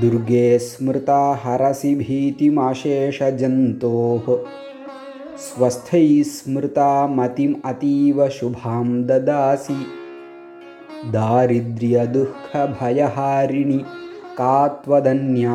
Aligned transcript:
दुर्गे 0.00 0.58
स्मृता 0.58 1.20
हरसि 1.42 1.94
भीतिमाशेषजन्तोः 1.94 2.64
स्वस्थैः 5.44 6.22
स्मृता 6.28 6.90
मतिम् 7.16 7.60
अतीव 7.64 8.28
शुभां 8.38 8.86
ददासि 9.08 9.80
दारिद्र्यदुःखभयहारिणि 11.12 13.78
का 14.38 14.56
त्वदन्या 14.82 15.54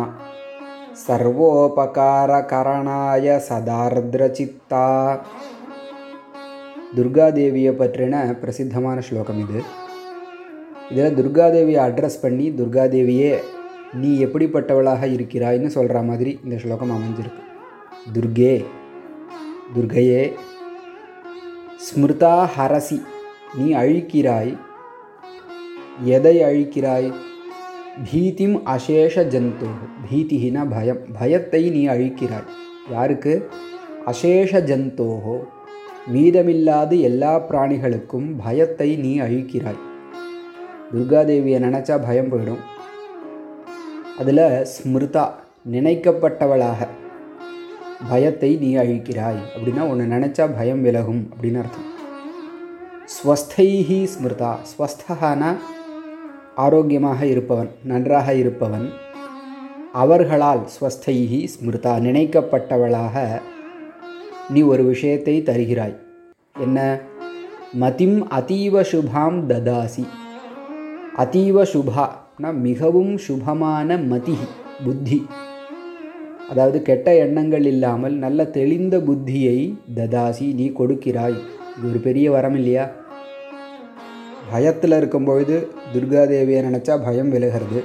சர்வோபகாரகரணாய 1.02 3.26
சதார்திரச்சித்தா 3.48 4.86
துர்காதேவியை 6.98 7.74
பற்றின 7.82 8.22
பிரசித்தமான 8.42 8.98
ஸ்லோகம் 9.08 9.40
இது 9.44 9.60
இதில் 10.92 11.18
துர்காதேவியை 11.20 11.80
அட்ரஸ் 11.86 12.20
பண்ணி 12.24 12.46
துர்காதேவியே 12.60 13.34
நீ 13.95 14.25
எப்படிப்பட்டவளாக 14.25 15.03
இருக்கிறாய்ன்னு 15.15 15.67
சொல்கிற 15.67 16.03
மாதிரி 16.03 16.41
இந்த 16.45 16.59
ஸ்லோகம் 16.59 16.91
அமைஞ்சிருக்கு. 16.91 17.43
துர்கே 18.15 18.65
துர்கையே 19.75 20.33
ஸ்மிருதா 21.87 22.49
ஹரசி 22.57 23.03
நீ 23.59 23.75
அழிக்கிறாய். 23.75 24.59
எதை 26.05 26.43
அழிக்கிறாய்? 26.43 27.13
பீதிம் 28.13 28.57
அசேஷ 28.65 29.25
ஜந்து 29.25 29.69
பீதிஹினா 30.11 30.71
பயம் 30.71 31.03
பயத்தை 31.19 31.71
நீ 31.71 31.89
அழிக்கிறாய். 31.89 32.49
யாருக்கு? 32.91 33.49
அசேஷ 34.07 34.61
ஜந்தோஹோ 34.61 35.37
மீதமில்லாது 36.13 37.01
எல்லா 37.01 37.41
பிராணிகளுக்கும் 37.51 38.35
பயத்தை 38.45 38.97
நீ 38.97 39.21
அழிக்கிறாய். 39.21 39.81
துர்காதேவியை 40.95 41.59
நினச்சா 41.67 42.05
பயம் 42.07 42.33
போயிடும். 42.33 42.72
அதில் 44.19 44.67
ஸ்மிருதா 44.73 45.31
நினைக்கப்பட்டவளாக. 45.73 46.89
பயத்தை 48.11 48.57
நீ 48.57 48.77
அழிக்கிறாய் 48.77 49.39
அப்படின்னா 49.57 49.81
உன்னை 49.81 50.19
நினச்சா 50.19 50.51
பயம் 50.57 50.83
விலகும் 50.83 51.31
அப்படின்னு 51.33 51.61
அர்த்தம். 51.63 51.89
ஸ்வஸ்தைஹி 53.15 54.09
ஸ்மிருதா 54.15 54.53
ஸ்வஸ்தகானா 54.71 55.57
ஆரோக்கியமாக 56.55 57.27
இருப்பவன் 57.27 57.71
நன்றாக 57.85 58.35
இருப்பவன். 58.35 58.91
அவர்களால் 59.93 60.69
ஸ்வஸ்தைஹி 60.81 61.49
ஸ்மிருதா 61.55 61.95
நினைக்கப்பட்டவளாக 62.09 63.41
நீ 64.51 64.63
ஒரு 64.63 64.85
விஷயத்தை 64.85 65.43
தருகிறாய். 65.43 65.97
என்ன? 66.59 66.99
மதிம் 67.73 68.31
அதீவ 68.31 68.85
சுபாம் 68.93 69.39
ததாசி. 69.49 70.07
அதீவ 71.17 71.63
சுபா 71.73 72.09
மிகவும் 72.51 73.17
சுபமான 73.17 74.07
மதி 74.07 74.37
புத்தி. 74.85 75.27
அதாவது 76.51 76.83
கெட்ட 76.83 77.17
எண்ணங்கள் 77.17 77.65
இல்லாமல் 77.65 78.13
நல்ல 78.13 78.45
தெளிந்த 78.45 78.99
புத்தியை 78.99 79.75
ததாசி 79.95 80.55
நீ 80.55 80.69
கொடுக்கிறாய். 80.69 81.39
இது 81.79 81.89
ஒரு 81.89 81.99
பெரிய 81.99 82.31
வரம் 82.31 82.55
இல்லையா? 82.55 82.91
பயத்தில் 84.51 84.93
இருக்கும் 84.93 85.25
பொழுது 85.25 85.69
துர்காதேவியை 85.95 86.63
நினச்சா 86.67 87.05
பயம் 87.05 87.31
விலகிறது. 87.31 87.83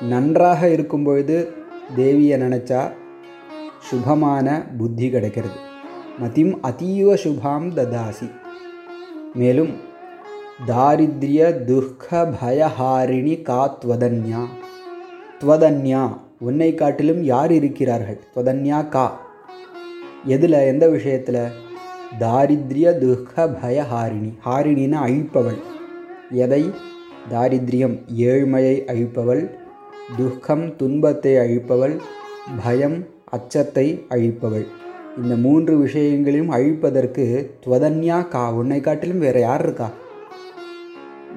நன்றாக 0.00 0.68
இருக்கும் 0.68 1.04
பொழுது 1.04 1.52
தேவியை 1.96 2.36
நினச்சா 2.36 2.92
சுபமான 3.90 4.76
புத்தி 4.76 5.10
கிடைக்கிறது. 5.10 5.54
மதிம் 6.18 6.60
அதீவ 6.62 7.14
சுபாம் 7.24 7.72
ததாசி. 7.76 8.30
மேலும் 9.34 9.94
தாரித்ரிய 10.64 11.64
துக்க 11.64 12.34
பயஹாரிணி 12.42 13.42
கா 13.42 13.78
துவதன்யா. 13.84 14.44
துவதன்யா 15.40 16.16
உன்னை 16.38 16.74
காட்டிலும் 16.74 17.22
யார் 17.22 17.52
இருக்கிறார்கள்? 17.52 18.20
துவதன்யா 18.34 18.88
கா. 18.88 19.20
எதில் 20.24 20.52
எந்த 20.52 20.88
விஷயத்தில்? 20.88 21.48
தாரித்ரிய 22.20 22.98
துக்க 22.98 23.46
பயஹாரிணி 23.46 24.32
ஹாரிணின்னு 24.46 24.96
அழிப்பவள். 24.96 25.60
எதை? 26.30 26.70
தாரித்ரியம் 27.30 27.98
ஏழ்மையை 28.16 28.84
அழிப்பவள். 28.84 29.50
துக்கம் 30.16 30.76
துன்பத்தை 30.76 31.34
அழிப்பவள். 31.34 31.98
பயம் 32.64 33.06
அச்சத்தை 33.24 34.04
அழிப்பவள். 34.08 34.66
இந்த 35.22 35.36
மூன்று 35.36 35.76
விஷயங்களையும் 35.76 36.50
அழிப்பதற்கு 36.50 37.50
துவதன்யா 37.66 38.28
கா. 38.28 38.52
உன்னை 38.52 38.80
காட்டிலும் 38.80 39.18
வேறு 39.18 39.40
யார் 39.40 39.62
இருக்கா? 39.62 39.90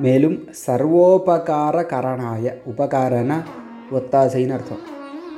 மேலும் 0.04 0.36
சர்வோபகார 0.66 1.78
கரணாய 1.92 2.52
உபகாரனா 2.72 3.38
ஒத்தாசைன்னு 3.92 4.54
அர்த்தம். 4.58 4.84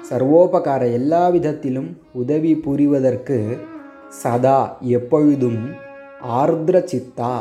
சர்வோபகார 0.10 0.92
எல்லா 0.92 1.30
விதத்திலும் 1.30 1.98
உதவி 2.12 2.52
புரிவதற்கு 2.66 3.38
சதா 4.24 4.78
எப்பொழுதும் 4.80 5.62
ஆர்திர 6.40 6.78
சித்தா. 6.92 7.32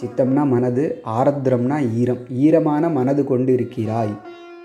சித்தம்னா 0.00 0.44
மனது 0.46 0.84
ஆர்திரம்னா 1.20 1.78
ஈரம். 1.94 2.22
ஈரமான 2.44 2.88
மனது 2.88 3.24
கொண்டு 3.24 3.52
இருக்கிறாய் 3.52 4.14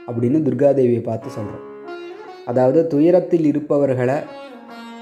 அப்படின்னு 0.08 0.40
துர்காதேவியை 0.48 1.04
பார்த்து 1.04 1.30
சொல்கிறோம் 1.30 1.66
அதாவது 2.46 2.88
துயரத்தில் 2.88 3.46
இருப்பவர்களை 3.46 4.18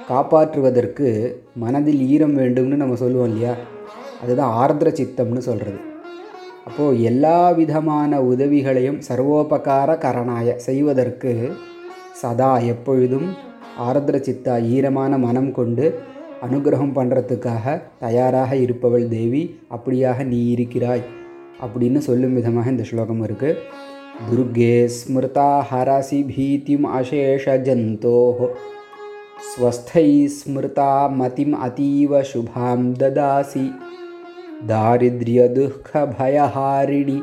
காப்பாற்றுவதற்கு 0.10 1.36
மனதில் 1.56 2.02
ஈரம் 2.08 2.38
வேண்டும்னு 2.38 2.82
நம்ம 2.84 2.96
சொல்லுவோம் 2.96 3.28
இல்லையா? 3.28 3.54
அதுதான் 4.24 4.56
ஆர்திர 4.64 4.90
சித்தம்னு 5.02 5.38
சொல்கிறது 5.38 5.96
அப்போது 6.68 7.02
எல்லா 7.02 7.40
விதமான 7.52 8.22
உதவிகளையும் 8.24 9.00
சர்வோபகார 9.08 9.90
கரணாய 9.98 10.56
செய்வதற்கு 10.58 11.34
சதா 12.22 12.54
எப்பொழுதும் 12.66 13.28
ஆர்திர 13.80 14.18
சித்தா 14.20 14.56
ஈரமான 14.68 15.18
மனம் 15.18 15.52
கொண்டு 15.52 15.86
அனுகிரகம் 16.42 16.96
பண்ணுறதுக்காக 16.96 17.66
தயாராக 18.00 18.52
இருப்பவள் 18.56 19.06
தேவி 19.08 19.44
அப்படியாக 19.72 20.24
நீ 20.24 20.40
இருக்கிறாய் 20.50 21.04
அப்படின்னு 21.62 21.98
சொல்லும் 21.98 22.34
விதமாக 22.34 22.70
இந்த 22.70 22.84
ஸ்லோகம் 22.84 23.22
இருக்குது 23.24 23.62
துர்கே 24.30 24.76
ஸ்மிருதா 24.98 25.50
ஹராசி 25.72 26.20
பீதிம் 26.30 26.88
அசேஷ 27.00 27.56
ஜந்தோ 27.58 28.20
ஸ்வஸ்தை 29.48 30.10
ஸ்மிருதா 30.38 30.92
மதிம் 31.20 31.56
அதீவ 31.66 32.22
சுபாம் 32.32 32.88
ததாசி. 33.00 33.66
दारिद्र्यदुःखभयहारिणि 34.66 37.20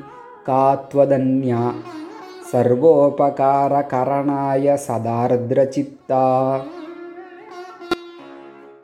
का 0.46 0.74
त्वदन्या 0.92 1.60
सर्वोपकारकरणाय 2.52 4.66
सदार्द्रचित्ता 4.86 6.22